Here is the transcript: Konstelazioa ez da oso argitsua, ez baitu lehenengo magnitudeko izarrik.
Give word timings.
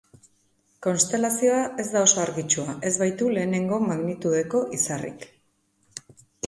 Konstelazioa 0.85 1.59
ez 1.83 1.85
da 1.97 2.01
oso 2.07 2.23
argitsua, 2.23 2.75
ez 2.91 2.93
baitu 3.05 3.31
lehenengo 3.37 3.81
magnitudeko 3.93 4.67
izarrik. 4.81 5.33